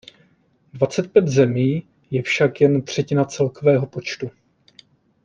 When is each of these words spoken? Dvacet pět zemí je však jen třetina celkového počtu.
Dvacet 0.73 1.13
pět 1.13 1.27
zemí 1.27 1.85
je 2.11 2.21
však 2.21 2.61
jen 2.61 2.81
třetina 2.81 3.25
celkového 3.25 3.87
počtu. 3.87 4.31